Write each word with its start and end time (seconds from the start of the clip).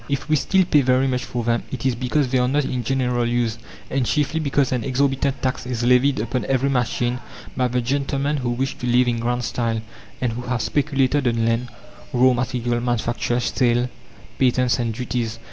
If 0.09 0.27
we 0.27 0.35
still 0.35 0.65
pay 0.65 0.81
very 0.81 1.05
much 1.05 1.25
for 1.25 1.43
them, 1.43 1.61
it 1.71 1.85
is 1.85 1.93
because 1.93 2.29
they 2.29 2.39
are 2.39 2.47
not 2.47 2.65
in 2.65 2.83
general 2.83 3.23
use, 3.27 3.59
and 3.87 4.03
chiefly 4.03 4.39
because 4.39 4.71
an 4.71 4.83
exorbitant 4.83 5.43
tax 5.43 5.67
is 5.67 5.83
levied 5.83 6.19
upon 6.19 6.43
every 6.45 6.71
machine 6.71 7.19
by 7.55 7.67
the 7.67 7.81
gentlemen 7.81 8.37
who 8.37 8.49
wish 8.49 8.75
to 8.79 8.87
live 8.87 9.07
in 9.07 9.19
grand 9.19 9.43
style 9.43 9.79
and 10.19 10.33
who 10.33 10.41
have 10.47 10.63
speculated 10.63 11.27
on 11.27 11.45
land, 11.45 11.67
raw 12.13 12.33
material, 12.33 12.81
manufacture, 12.81 13.39
sale, 13.39 13.89
patents, 14.39 14.79
and 14.79 14.95
duties. 14.95 15.37